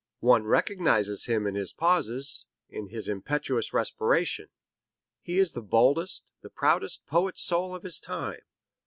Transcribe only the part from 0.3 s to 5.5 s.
recognizes him in his pauses, in his impetuous respiration. He